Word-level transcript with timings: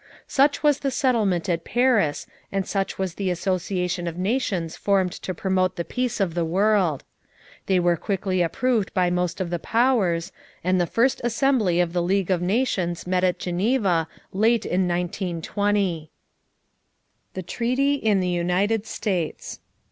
Such 0.25 0.63
was 0.63 0.79
the 0.79 0.89
settlement 0.89 1.47
at 1.47 1.63
Paris 1.63 2.25
and 2.51 2.67
such 2.67 2.97
was 2.97 3.13
the 3.13 3.29
association 3.29 4.07
of 4.07 4.17
nations 4.17 4.75
formed 4.75 5.11
to 5.21 5.35
promote 5.35 5.75
the 5.75 5.85
peace 5.85 6.19
of 6.19 6.33
the 6.33 6.43
world. 6.43 7.03
They 7.67 7.79
were 7.79 7.97
quickly 7.97 8.41
approved 8.41 8.91
by 8.95 9.11
most 9.11 9.39
of 9.39 9.51
the 9.51 9.59
powers, 9.59 10.31
and 10.63 10.81
the 10.81 10.87
first 10.87 11.21
Assembly 11.23 11.79
of 11.79 11.93
the 11.93 12.01
League 12.01 12.31
of 12.31 12.41
Nations 12.41 13.05
met 13.05 13.23
at 13.23 13.37
Geneva 13.37 14.07
late 14.33 14.65
in 14.65 14.87
1920. 14.87 16.09
=The 17.35 17.43
Treaty 17.43 17.93
in 17.93 18.21
the 18.21 18.27
United 18.27 18.87
States. 18.87 19.59